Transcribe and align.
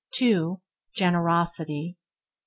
Generosity 0.95 1.91
3. 1.91 1.97